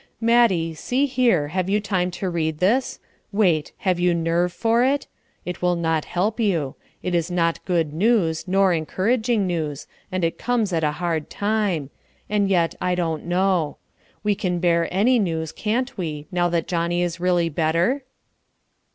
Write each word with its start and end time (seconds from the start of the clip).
"Mattie, 0.19 0.73
see 0.73 1.05
here, 1.05 1.49
have 1.49 1.69
you 1.69 1.79
time 1.79 2.09
to 2.09 2.27
read 2.31 2.57
this? 2.57 2.97
Wait! 3.31 3.71
Have 3.77 3.99
you 3.99 4.15
nerve 4.15 4.51
for 4.51 4.83
it? 4.83 5.05
It 5.45 5.61
will 5.61 5.75
not 5.75 6.05
help 6.05 6.39
you. 6.39 6.73
It 7.03 7.13
is 7.13 7.29
not 7.29 7.63
good 7.65 7.93
news 7.93 8.47
nor 8.47 8.73
encouraging 8.73 9.45
news, 9.45 9.85
and 10.11 10.23
it 10.23 10.39
comes 10.39 10.73
at 10.73 10.83
a 10.83 10.93
hard 10.93 11.29
time; 11.29 11.91
and 12.31 12.49
yet 12.49 12.73
I 12.81 12.95
don't 12.95 13.25
know. 13.25 13.77
We 14.23 14.33
can 14.33 14.57
bear 14.57 14.87
any 14.91 15.19
news, 15.19 15.51
can't 15.51 15.95
we, 15.99 16.25
now 16.31 16.49
that 16.49 16.67
Johnnie 16.67 17.03
is 17.03 17.19
really 17.19 17.49
better?" 17.49 18.01